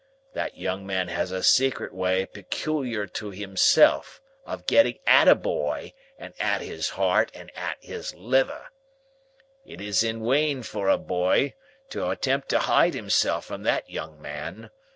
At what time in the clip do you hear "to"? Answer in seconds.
3.13-3.29, 11.89-12.09, 12.49-12.57